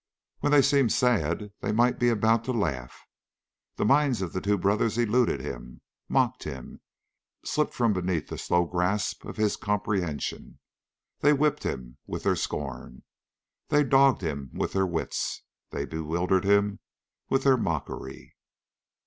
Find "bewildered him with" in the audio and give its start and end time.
15.85-17.43